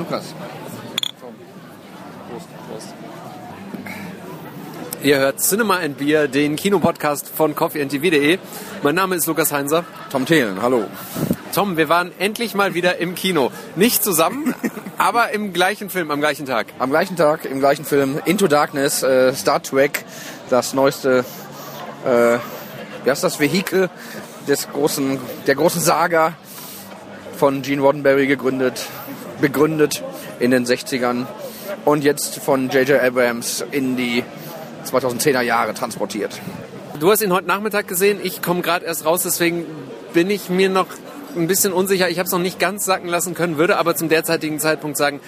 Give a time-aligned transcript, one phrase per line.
[0.00, 0.34] Lukas.
[2.30, 2.94] Prost, Prost.
[5.02, 8.38] Ihr hört Cinema and Beer, den Kinopodcast von coffeeandtv.de.
[8.82, 9.84] Mein Name ist Lukas Heinser.
[10.10, 10.86] Tom Thelen, hallo.
[11.54, 13.52] Tom, wir waren endlich mal wieder im Kino.
[13.76, 14.54] Nicht zusammen,
[14.96, 16.68] aber im gleichen Film, am gleichen Tag.
[16.78, 20.06] Am gleichen Tag, im gleichen Film, Into Darkness, äh, Star Trek,
[20.48, 21.26] das neueste,
[22.06, 22.38] äh,
[23.04, 23.90] wie heißt das, Vehikel
[24.48, 26.32] des großen, der großen Saga
[27.36, 28.86] von Gene Roddenberry gegründet,
[29.40, 30.02] begründet
[30.38, 31.26] in den 60ern
[31.84, 33.02] und jetzt von J.J.
[33.02, 34.22] Abrams in die
[34.86, 36.40] 2010er Jahre transportiert.
[36.98, 39.64] Du hast ihn heute Nachmittag gesehen, ich komme gerade erst raus, deswegen
[40.12, 40.86] bin ich mir noch
[41.36, 42.08] ein bisschen unsicher.
[42.10, 45.20] Ich habe es noch nicht ganz sacken lassen können, würde aber zum derzeitigen Zeitpunkt sagen,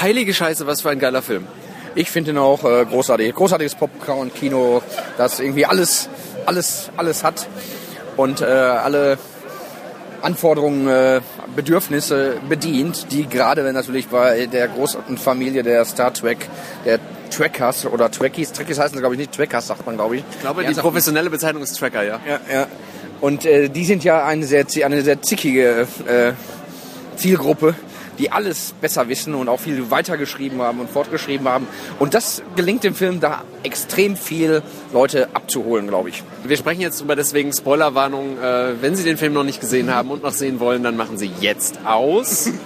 [0.00, 1.46] heilige Scheiße, was für ein geiler Film.
[1.94, 3.34] Ich finde ihn auch äh, großartig.
[3.34, 4.82] Großartiges Popcorn-Kino,
[5.16, 6.08] das irgendwie alles,
[6.44, 7.48] alles, alles hat
[8.16, 9.18] und äh, alle
[10.26, 11.20] Anforderungen, äh,
[11.54, 16.48] Bedürfnisse bedient, die gerade natürlich bei der großen Familie der Star Trek,
[16.84, 16.98] der
[17.30, 20.24] Trackers oder Trekkies, Trekkies heißen glaube ich nicht, Trackers sagt man glaube ich.
[20.32, 22.20] Ich glaube, die professionelle Bezeichnung ist Tracker, ja.
[22.26, 22.66] Ja, ja.
[23.20, 26.32] Und äh, die sind ja eine sehr, eine sehr zickige äh,
[27.16, 27.74] Zielgruppe,
[28.18, 31.66] die alles besser wissen und auch viel weitergeschrieben haben und fortgeschrieben haben.
[31.98, 36.22] Und das gelingt dem Film da extrem viel Leute abzuholen, glaube ich.
[36.44, 38.38] Wir sprechen jetzt über deswegen Spoilerwarnung.
[38.38, 41.18] Äh, wenn Sie den Film noch nicht gesehen haben und noch sehen wollen, dann machen
[41.18, 42.50] Sie jetzt aus.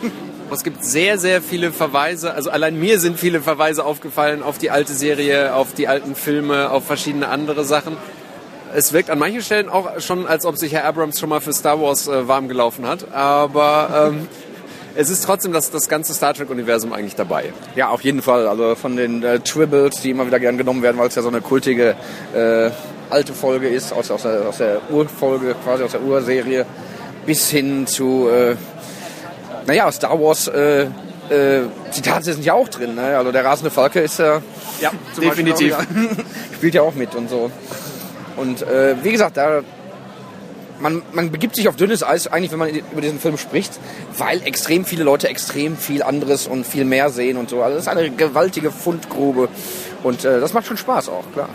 [0.53, 4.71] Es gibt sehr, sehr viele Verweise, also allein mir sind viele Verweise aufgefallen auf die
[4.71, 7.97] alte Serie, auf die alten Filme, auf verschiedene andere Sachen.
[8.75, 11.53] Es wirkt an manchen Stellen auch schon, als ob sich Herr Abrams schon mal für
[11.53, 13.13] Star Wars äh, warm gelaufen hat.
[13.13, 14.29] Aber ähm,
[14.95, 17.53] es ist trotzdem das, das ganze Star Trek-Universum eigentlich dabei.
[17.77, 18.47] Ja, auf jeden Fall.
[18.47, 21.29] Also von den äh, Tribbles, die immer wieder gern genommen werden, weil es ja so
[21.29, 21.95] eine kultige
[22.35, 22.71] äh,
[23.11, 26.67] alte Folge ist, aus, aus, der, aus der Urfolge, quasi aus der Urserie,
[27.27, 28.57] bis hin zu, äh,
[29.67, 30.87] naja, Star Wars äh,
[31.31, 32.95] äh, Zitate sind ja auch drin.
[32.95, 33.17] Ne?
[33.17, 34.41] Also der rasende Falke ist ja,
[34.81, 35.77] ja definitiv.
[35.77, 36.09] Beispiel,
[36.55, 37.51] spielt ja auch mit und so.
[38.37, 39.63] Und äh, wie gesagt, da
[40.81, 43.73] man, man begibt sich auf dünnes Eis eigentlich, wenn man über diesen Film spricht,
[44.17, 47.63] weil extrem viele Leute extrem viel anderes und viel mehr sehen und so.
[47.63, 49.49] Also das ist eine gewaltige Fundgrube
[50.03, 51.49] und äh, das macht schon Spaß auch, klar.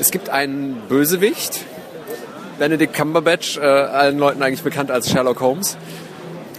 [0.00, 1.60] Es gibt einen Bösewicht,
[2.58, 5.76] Benedict Cumberbatch, äh, allen Leuten eigentlich bekannt als Sherlock Holmes.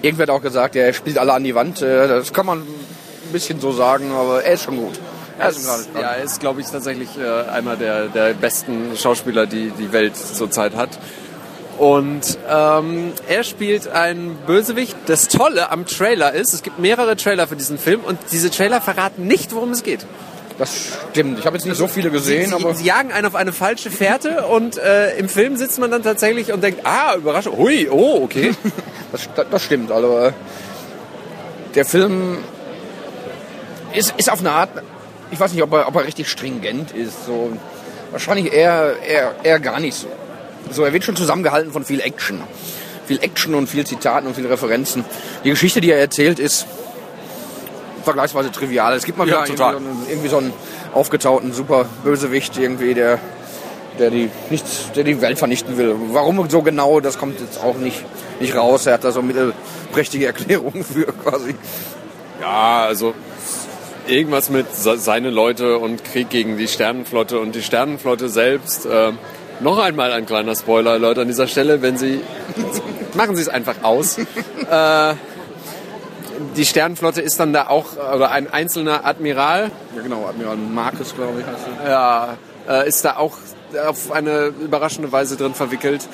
[0.01, 1.81] Irgendwer hat auch gesagt, er spielt alle an die Wand.
[1.81, 4.99] Äh, das kann man ein bisschen so sagen, aber er ist schon gut.
[5.39, 9.71] Er ist, ja, er ist, glaube ich, tatsächlich äh, einer der, der besten Schauspieler, die
[9.71, 10.89] die Welt zurzeit hat.
[11.77, 14.95] Und ähm, er spielt einen Bösewicht.
[15.07, 18.79] Das Tolle am Trailer ist, es gibt mehrere Trailer für diesen Film und diese Trailer
[18.79, 20.05] verraten nicht, worum es geht.
[20.57, 21.39] Das stimmt.
[21.39, 23.89] Ich habe jetzt nicht so viele gesehen, sie, aber sie jagen einen auf eine falsche
[23.89, 28.21] Fährte und äh, im Film sitzt man dann tatsächlich und denkt, ah, Überraschung, hui, oh,
[28.23, 28.51] okay.
[29.11, 29.91] das, das, stimmt.
[29.91, 30.31] Also äh,
[31.73, 32.37] der Film
[33.93, 34.69] ist, ist auf eine Art,
[35.31, 37.25] ich weiß nicht, ob er, ob er richtig stringent ist.
[37.25, 37.51] So
[38.11, 40.07] wahrscheinlich eher, eher, eher gar nicht so.
[40.71, 42.41] So, er wird schon zusammengehalten von viel Action.
[43.07, 45.03] Viel Action und viel Zitaten und viel Referenzen.
[45.43, 46.65] Die Geschichte, die er erzählt, ist
[48.03, 48.93] vergleichsweise trivial.
[48.93, 50.53] Es gibt mal ja, wieder irgendwie, so einen, irgendwie so einen
[50.93, 53.19] aufgetauten super Bösewicht irgendwie, der
[53.99, 55.95] der die nichts, der die Welt vernichten will.
[56.09, 58.03] Warum so genau, das kommt jetzt auch nicht,
[58.39, 58.85] nicht raus.
[58.85, 61.55] Er hat da so mittelprächtige Erklärungen für quasi.
[62.41, 63.13] Ja, also
[64.07, 68.85] irgendwas mit seine Leute und Krieg gegen die Sternenflotte und die Sternenflotte selbst.
[68.85, 69.11] Äh,
[69.63, 72.21] noch einmal ein kleiner Spoiler, Leute, an dieser Stelle, wenn Sie.
[73.15, 74.17] machen Sie es einfach aus.
[74.69, 75.13] äh,
[76.55, 79.71] die Sternenflotte ist dann da auch, oder ein einzelner Admiral.
[79.95, 81.89] Ja, genau, Admiral Marcus, glaube ich, heißt er.
[81.89, 82.37] Ja,
[82.69, 83.37] äh, ist da auch
[83.87, 86.07] auf eine überraschende Weise drin verwickelt.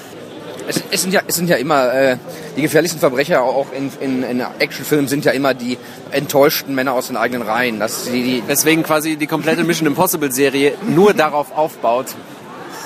[0.67, 2.17] Es, es, sind ja, es sind ja immer, äh,
[2.55, 5.77] die gefährlichsten Verbrecher auch in, in, in Actionfilmen sind ja immer die
[6.11, 7.79] enttäuschten Männer aus den eigenen Reihen.
[7.79, 12.07] Dass die, die Deswegen quasi die komplette Mission Impossible Serie nur darauf aufbaut,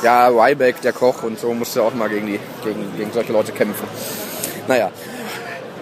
[0.04, 3.52] ja, Ryback, der Koch und so, musste auch mal gegen, die, gegen, gegen solche Leute
[3.52, 3.88] kämpfen.
[4.68, 4.92] Naja,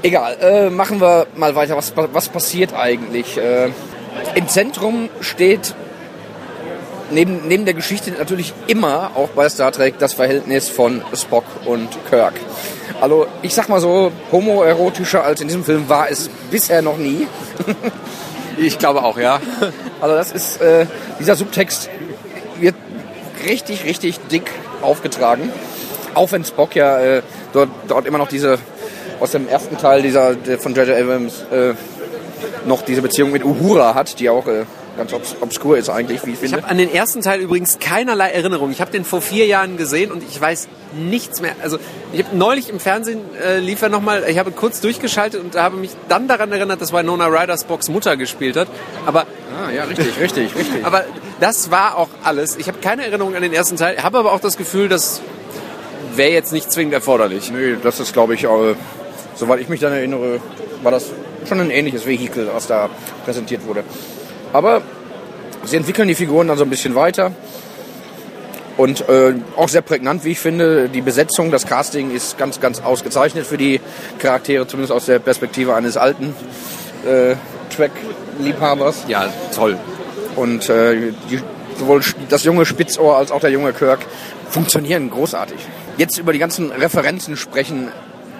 [0.01, 0.37] egal.
[0.39, 1.75] Äh, machen wir mal weiter.
[1.75, 3.37] Was, was passiert eigentlich?
[3.37, 3.69] Äh,
[4.35, 5.75] Im Zentrum steht
[7.11, 11.89] neben, neben der Geschichte natürlich immer, auch bei Star Trek, das Verhältnis von Spock und
[12.09, 12.33] Kirk.
[12.99, 17.27] Also ich sag mal so, homoerotischer als in diesem Film war es bisher noch nie.
[18.57, 19.39] ich glaube auch, ja.
[19.99, 20.85] Also das ist, äh,
[21.19, 21.89] dieser Subtext
[23.47, 24.49] richtig, richtig dick
[24.81, 25.51] aufgetragen.
[26.13, 27.21] Auch wenn Spock ja äh,
[27.53, 28.57] dort, dort immer noch diese,
[29.19, 30.97] aus dem ersten Teil dieser von J.J.
[30.97, 31.73] Abrams äh,
[32.65, 34.65] noch diese Beziehung mit Uhura hat, die auch äh,
[34.97, 36.57] ganz obs obskur ist eigentlich, wie ich Ich finde.
[36.57, 38.71] habe an den ersten Teil übrigens keinerlei Erinnerung.
[38.71, 40.67] Ich habe den vor vier Jahren gesehen und ich weiß
[40.99, 41.53] nichts mehr.
[41.63, 41.77] Also
[42.11, 45.77] ich habe neulich im Fernsehen äh, lief er nochmal, ich habe kurz durchgeschaltet und habe
[45.77, 48.67] mich dann daran erinnert, dass Winona Riders Box Mutter gespielt hat.
[49.05, 49.25] Aber,
[49.65, 50.85] Ah, ja, richtig, richtig, richtig.
[50.85, 51.03] aber
[51.41, 52.55] das war auch alles.
[52.55, 55.21] Ich habe keine Erinnerung an den ersten Teil, habe aber auch das Gefühl, das
[56.15, 57.51] wäre jetzt nicht zwingend erforderlich.
[57.51, 58.75] Nö, das ist, glaube ich, äh,
[59.35, 60.39] soweit ich mich dann erinnere,
[60.83, 61.07] war das
[61.49, 62.89] schon ein ähnliches Vehikel, was da
[63.25, 63.83] präsentiert wurde.
[64.53, 64.83] Aber
[65.65, 67.31] sie entwickeln die Figuren dann so ein bisschen weiter.
[68.77, 70.89] Und äh, auch sehr prägnant, wie ich finde.
[70.89, 73.81] Die Besetzung, das Casting ist ganz, ganz ausgezeichnet für die
[74.19, 76.35] Charaktere, zumindest aus der Perspektive eines alten
[77.05, 77.35] äh,
[77.75, 79.05] Track-Liebhabers.
[79.07, 79.77] Ja, toll.
[80.35, 81.39] Und äh, die,
[81.77, 83.99] sowohl das junge Spitzohr als auch der junge Kirk
[84.49, 85.57] funktionieren großartig.
[85.97, 87.89] Jetzt über die ganzen Referenzen sprechen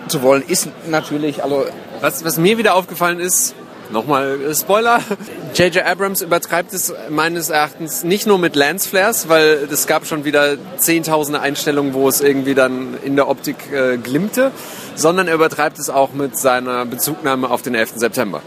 [0.08, 1.66] zu wollen, ist natürlich, also
[2.02, 3.54] Was, was mir wieder aufgefallen ist,
[3.92, 5.02] nochmal äh, Spoiler,
[5.54, 5.86] J.J.
[5.86, 11.42] Abrams übertreibt es meines Erachtens nicht nur mit Lensflares, weil es gab schon wieder zehntausende
[11.42, 14.52] Einstellungen, wo es irgendwie dann in der Optik äh, glimmte,
[14.96, 17.94] sondern er übertreibt es auch mit seiner Bezugnahme auf den 11.
[17.96, 18.42] September.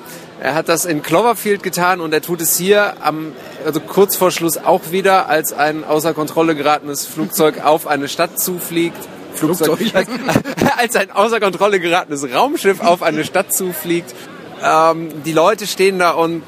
[0.44, 3.32] Er hat das in Cloverfield getan und er tut es hier am,
[3.64, 8.38] also kurz vor Schluss auch wieder, als ein außer Kontrolle geratenes Flugzeug auf eine Stadt
[8.38, 8.98] zufliegt.
[9.32, 10.06] Flugzeug, Flugzeug.
[10.76, 14.14] als ein außer Kontrolle geratenes Raumschiff auf eine Stadt zufliegt.
[14.62, 16.42] Ähm, die Leute stehen da und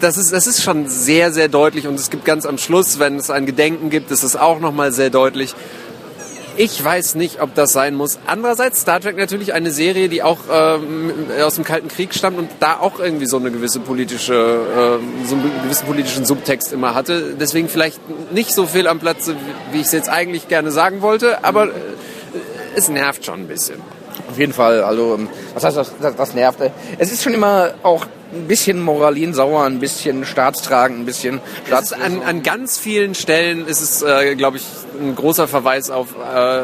[0.00, 1.86] das ist, das ist schon sehr, sehr deutlich.
[1.86, 4.92] Und es gibt ganz am Schluss, wenn es ein Gedenken gibt, ist es auch nochmal
[4.92, 5.54] sehr deutlich.
[6.56, 8.18] Ich weiß nicht, ob das sein muss.
[8.26, 11.12] Andererseits Star Trek natürlich eine Serie, die auch ähm,
[11.42, 15.34] aus dem Kalten Krieg stammt und da auch irgendwie so eine gewisse politische, ähm, so
[15.34, 17.34] einen gewissen politischen Subtext immer hatte.
[17.40, 18.00] Deswegen vielleicht
[18.32, 19.34] nicht so viel am Platze,
[19.72, 21.70] wie ich es jetzt eigentlich gerne sagen wollte, aber äh,
[22.76, 23.80] es nervt schon ein bisschen.
[24.30, 26.58] auf jeden Fall, also ähm, was heißt das, das, das nervt?
[26.98, 32.22] Es ist schon immer auch ein bisschen moralinsauer, ein bisschen staatstragend, ein bisschen ist an,
[32.22, 34.64] an ganz vielen Stellen ist es, äh, glaube ich,
[35.00, 36.62] ein großer Verweis auf äh,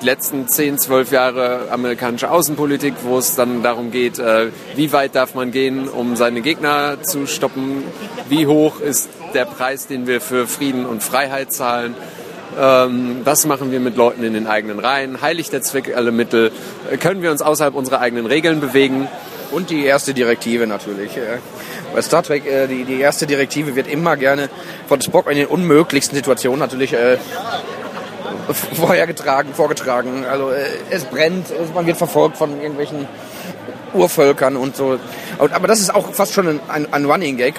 [0.00, 5.14] die letzten 10, 12 Jahre amerikanische Außenpolitik, wo es dann darum geht, äh, wie weit
[5.14, 7.84] darf man gehen, um seine Gegner zu stoppen,
[8.28, 11.94] wie hoch ist der Preis, den wir für Frieden und Freiheit zahlen.
[12.58, 15.20] Ähm, was machen wir mit Leuten in den eigenen Reihen?
[15.20, 16.50] Heiligt der Zweck alle Mittel?
[17.00, 19.08] Können wir uns außerhalb unserer eigenen Regeln bewegen?
[19.50, 21.12] Und die erste Direktive natürlich.
[21.92, 24.48] Bei Star Trek, äh, die, die erste Direktive wird immer gerne
[24.86, 27.18] von Spock in den unmöglichsten Situationen natürlich äh,
[28.74, 30.24] vorhergetragen, vorgetragen.
[30.24, 33.08] Also äh, es brennt, man wird verfolgt von irgendwelchen
[33.92, 34.98] Urvölkern und so.
[35.38, 37.54] Aber das ist auch fast schon ein, ein, ein Running Gag,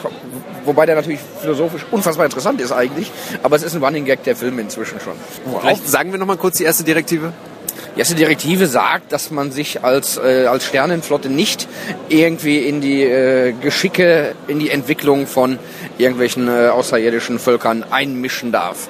[0.63, 3.11] wobei der natürlich philosophisch unfassbar interessant ist eigentlich.
[3.43, 5.13] Aber es ist ein Running Gag der Filme inzwischen schon.
[5.59, 7.33] Vielleicht sagen wir noch mal kurz die erste Direktive.
[7.95, 11.67] Die erste Direktive sagt, dass man sich als, äh, als Sternenflotte nicht
[12.07, 15.59] irgendwie in die äh, Geschicke, in die Entwicklung von
[15.97, 18.87] irgendwelchen äh, außerirdischen Völkern einmischen darf.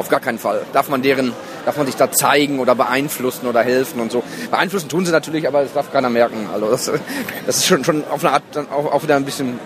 [0.00, 0.62] Auf gar keinen Fall.
[0.72, 1.32] Darf man deren,
[1.64, 4.24] darf man sich da zeigen oder beeinflussen oder helfen und so.
[4.50, 6.48] Beeinflussen tun sie natürlich, aber das darf keiner merken.
[6.52, 6.90] Also das,
[7.46, 9.60] das ist schon, schon auf eine Art dann auch, auch wieder ein bisschen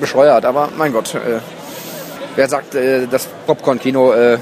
[0.00, 0.46] bescheuert.
[0.46, 1.40] Aber mein Gott, äh,
[2.36, 4.38] wer sagt, äh, dass Popcorn-Kino äh,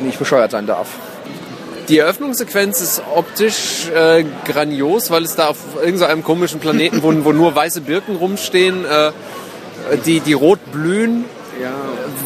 [0.00, 0.88] nicht bescheuert sein darf?
[1.92, 7.32] Die Eröffnungssequenz ist optisch äh, grandios, weil es da auf irgendeinem komischen Planeten, wo, wo
[7.32, 9.12] nur weiße Birken rumstehen, äh,
[10.06, 11.26] die, die rot blühen,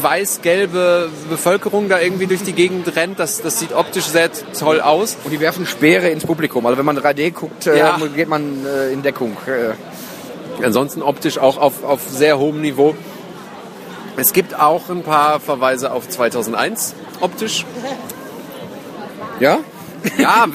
[0.01, 3.19] weiß-gelbe Bevölkerung da irgendwie durch die Gegend rennt.
[3.19, 5.17] Das, das sieht optisch sehr toll aus.
[5.25, 6.65] Und die werfen Speere ins Publikum.
[6.65, 7.99] Also wenn man 3D guckt, äh, Ja.
[8.15, 9.35] geht man äh, in Deckung.
[9.47, 12.95] Äh, Ansonsten optisch auch auf, auf sehr hohem Niveau.
[14.15, 17.65] Es gibt auch ein paar Verweise auf 2001 optisch.
[19.39, 19.59] Ja?
[20.17, 20.45] Ja,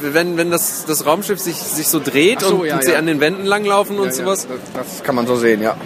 [0.00, 2.98] wenn, wenn das, das Raumschiff sich, sich so dreht so, und, ja, und sie ja.
[2.98, 4.46] an den Wänden langlaufen und sowas.
[4.74, 5.76] Das, das kann man so sehen, ja.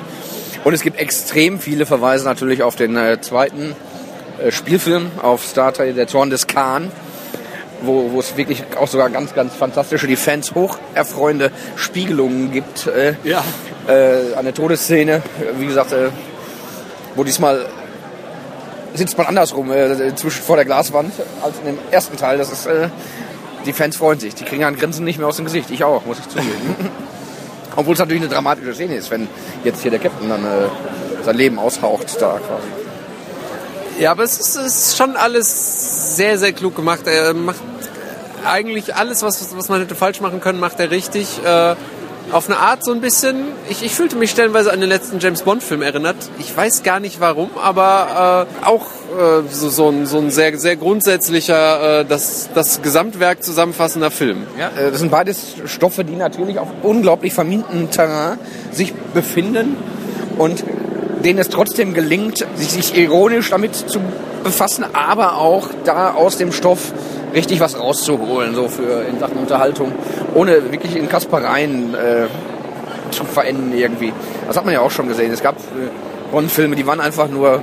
[0.65, 3.75] Und es gibt extrem viele Verweise natürlich auf den äh, zweiten
[4.43, 6.93] äh, Spielfilm, auf Star Trek, der Zorn des Khan,
[7.83, 12.87] wo, wo es wirklich auch sogar ganz, ganz fantastische, die Fans hoch erfreuende Spiegelungen gibt.
[12.87, 13.43] Äh, Ja.
[13.89, 15.23] äh, eine Todesszene,
[15.59, 16.09] wie gesagt, äh,
[17.17, 17.67] wo diesmal
[18.95, 22.39] sitzt man andersrum, äh, zwischen vor der Glaswand, als in dem ersten Teil.
[22.39, 22.89] Das ist, äh,
[23.67, 24.35] die Fans freuen sich.
[24.35, 25.71] Die kriegen ein Grinsen nicht mehr aus dem Gesicht.
[25.71, 26.77] Ich auch, muss ich zugeben.
[27.77, 29.29] Obwohl es natürlich eine dramatische Szene ist, wenn
[29.65, 32.67] jetzt hier der Captain dann äh, sein Leben aushaucht da quasi.
[34.01, 37.07] Ja, aber es ist, ist schon alles sehr, sehr klug gemacht.
[37.07, 37.61] Er macht
[38.45, 41.45] eigentlich alles, was, was man hätte falsch machen können, macht er richtig.
[41.45, 41.77] Äh,
[42.33, 43.45] auf eine Art so ein bisschen.
[43.69, 46.17] Ich, ich fühlte mich stellenweise an den letzten James Bond-Film erinnert.
[46.39, 50.57] Ich weiß gar nicht warum, aber äh, auch äh, so, so ein, so ein sehr,
[50.59, 54.47] sehr grundsätzlicher, äh, das, das Gesamtwerk zusammenfassender Film.
[54.59, 58.39] Ja, äh, das sind beides Stoffe, die natürlich auf unglaublich vermintem Terrain
[58.71, 59.77] sich befinden
[60.39, 60.65] und
[61.25, 64.01] denen es trotzdem gelingt, sich, sich ironisch damit zu
[64.43, 66.93] befassen, aber auch da aus dem Stoff
[67.35, 69.93] richtig was rauszuholen, so für in Sachen Unterhaltung,
[70.35, 72.27] ohne wirklich in Kaspereien äh,
[73.13, 74.13] zu verenden irgendwie.
[74.47, 75.33] Das hat man ja auch schon gesehen.
[75.33, 75.89] Es gab äh,
[76.33, 77.63] Bond-Filme, die waren einfach nur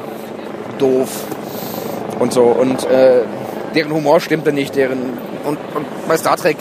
[0.78, 1.10] doof
[2.20, 3.22] und so und äh,
[3.76, 6.58] deren Humor stimmte nicht, deren und, und bei Star Trek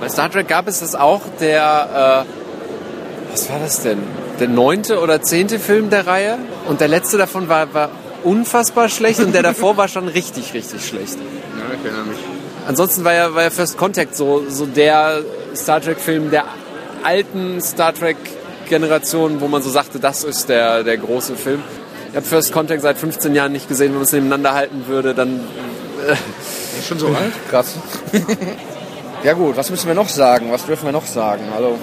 [0.00, 3.98] Bei Star Trek gab es das auch, der, äh, was war das denn?
[4.40, 6.38] Der neunte oder zehnte Film der Reihe.
[6.68, 7.90] Und der letzte davon war, war
[8.24, 11.16] unfassbar schlecht und der davor war schon richtig, richtig schlecht.
[11.16, 12.18] ja, ich erinnere mich.
[12.66, 15.22] Ansonsten war ja, war ja First Contact so, so der
[15.54, 16.44] Star Trek-Film der
[17.02, 21.62] alten Star Trek-Generation, wo man so sagte, das ist der, der große Film.
[22.10, 23.88] Ich habe First Contact seit 15 Jahren nicht gesehen.
[23.88, 25.40] Wenn man es nebeneinander halten würde, dann
[26.78, 27.32] Ist schon so alt?
[27.50, 27.74] Krass.
[29.24, 30.50] ja gut, was müssen wir noch sagen?
[30.50, 31.42] Was dürfen wir noch sagen?
[31.54, 31.76] Also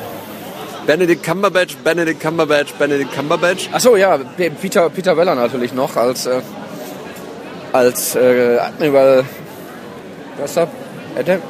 [0.85, 3.69] Benedict Cumberbatch, Benedict Cumberbatch, Benedict Cumberbatch.
[3.71, 4.17] Achso, ja,
[4.61, 6.41] Peter, Peter Weller natürlich noch als, äh,
[7.71, 9.25] als äh, Admiral.
[10.39, 10.57] Was ist?
[11.17, 11.41] Admiral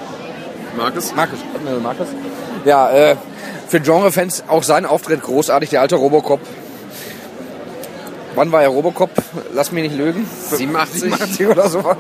[0.75, 1.15] Marcus?
[1.15, 1.39] Marcus.
[1.55, 2.07] Admiral Marcus.
[2.65, 3.15] Ja, äh,
[3.67, 6.41] für Genre-Fans auch sein Auftritt großartig, der alte Robocop.
[8.35, 9.09] Wann war er Robocop?
[9.53, 10.27] Lass mich nicht lügen.
[10.49, 11.01] 87.
[11.01, 11.97] 87 oder sowas.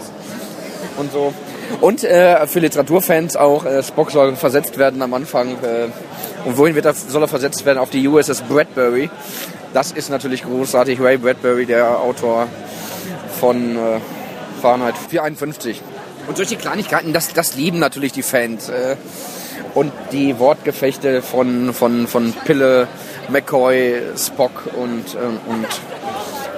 [0.97, 1.33] Und so.
[1.79, 5.51] Und äh, für Literaturfans auch, äh, Spock soll versetzt werden am Anfang.
[5.63, 5.87] Äh,
[6.45, 7.79] und wohin wird er, soll er versetzt werden?
[7.79, 9.09] Auf die USS Bradbury.
[9.73, 10.99] Das ist natürlich großartig.
[10.99, 12.47] Ray Bradbury, der Autor
[13.39, 13.99] von äh,
[14.61, 15.81] Fahrenheit 451.
[16.27, 18.69] Und solche Kleinigkeiten, das, das lieben natürlich die Fans.
[18.69, 18.95] Äh,
[19.73, 22.87] und die Wortgefechte von, von, von Pille,
[23.29, 25.67] McCoy, Spock und, ähm, und,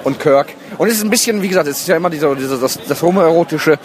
[0.04, 0.48] und Kirk.
[0.78, 3.02] Und es ist ein bisschen, wie gesagt, es ist ja immer dieser, dieser, das, das
[3.02, 3.78] homoerotische.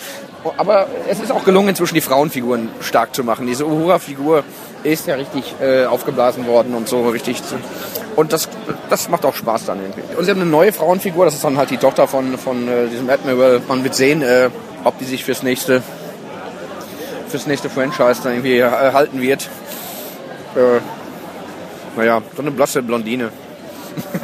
[0.57, 3.47] Aber es ist auch gelungen, inzwischen die Frauenfiguren stark zu machen.
[3.47, 4.43] Diese Uhura-Figur
[4.83, 7.43] ist ja richtig äh, aufgeblasen worden und so richtig.
[7.43, 7.55] Zu,
[8.15, 8.47] und das,
[8.89, 10.15] das macht auch Spaß dann irgendwie.
[10.15, 12.87] Und sie haben eine neue Frauenfigur, das ist dann halt die Tochter von, von äh,
[12.87, 13.61] diesem Admiral.
[13.67, 14.49] Man wird sehen, äh,
[14.83, 15.81] ob die sich fürs nächste
[17.29, 19.47] fürs nächste Franchise dann irgendwie äh, halten wird.
[20.55, 20.79] Äh,
[21.95, 23.29] naja, so eine blasse Blondine.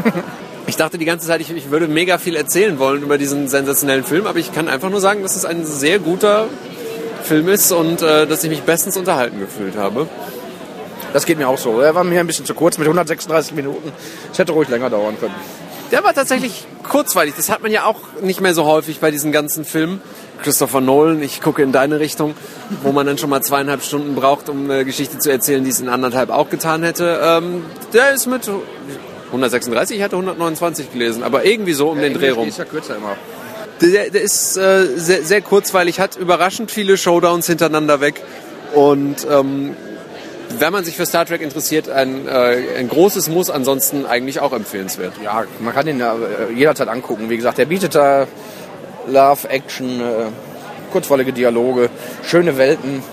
[0.67, 4.03] Ich dachte die ganze Zeit, ich, ich würde mega viel erzählen wollen über diesen sensationellen
[4.03, 6.47] Film, aber ich kann einfach nur sagen, dass es ein sehr guter
[7.23, 10.07] Film ist und äh, dass ich mich bestens unterhalten gefühlt habe.
[11.13, 11.79] Das geht mir auch so.
[11.79, 13.91] Er war mir ein bisschen zu kurz mit 136 Minuten.
[14.31, 15.35] Es hätte ruhig länger dauern können.
[15.91, 17.35] Der war tatsächlich kurzweilig.
[17.37, 20.01] Das hat man ja auch nicht mehr so häufig bei diesen ganzen Filmen.
[20.43, 22.33] Christopher Nolan, ich gucke in deine Richtung,
[22.83, 25.79] wo man dann schon mal zweieinhalb Stunden braucht, um eine Geschichte zu erzählen, die es
[25.79, 27.19] in anderthalb auch getan hätte.
[27.23, 28.49] Ähm, der ist mit
[29.35, 32.47] 136, ich hatte 129 gelesen, aber irgendwie so um den Dreh rum.
[32.47, 33.15] ist ja kürzer immer.
[33.81, 38.21] Der, der ist äh, sehr, sehr kurzweilig, hat überraschend viele Showdowns hintereinander weg
[38.73, 39.75] und ähm,
[40.59, 44.53] wenn man sich für Star Trek interessiert, ein, äh, ein großes Muss, ansonsten eigentlich auch
[44.53, 45.13] empfehlenswert.
[45.23, 47.29] Ja, man kann ihn ja äh, jederzeit angucken.
[47.29, 48.27] Wie gesagt, er bietet da
[49.07, 50.03] Love, Action, äh,
[50.91, 51.89] kurzweilige Dialoge,
[52.23, 53.03] schöne Welten.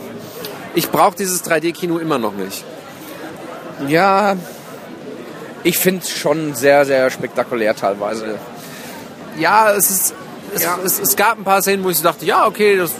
[0.75, 2.64] Ich brauche dieses 3D-Kino immer noch nicht.
[3.88, 4.37] Ja,
[5.64, 8.38] ich finde es schon sehr, sehr spektakulär teilweise.
[9.38, 10.14] Ja, es ist.
[10.54, 10.78] Es, Ja.
[10.85, 12.92] Es, es gab ein paar Szenen, wo ich dachte, ja, okay, das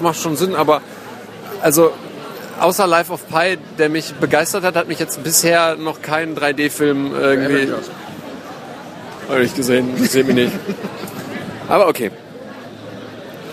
[0.00, 0.82] macht schon Sinn, aber
[1.62, 1.92] also
[2.60, 7.12] außer Life of Pi, der mich begeistert hat, hat mich jetzt bisher noch kein 3D-Film
[7.18, 7.72] irgendwie.
[9.28, 10.52] Habe ich gesehen, ich sehe mich nicht.
[11.68, 12.10] Aber okay.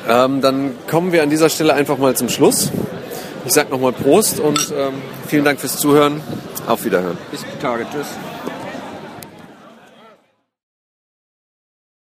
[0.07, 2.71] Ähm, dann kommen wir an dieser Stelle einfach mal zum Schluss.
[3.45, 4.93] Ich sag nochmal Prost und ähm,
[5.27, 6.21] vielen Dank fürs Zuhören.
[6.67, 7.17] Auf Wiederhören.
[7.31, 7.85] Bis die Tage.
[7.91, 8.07] Tschüss.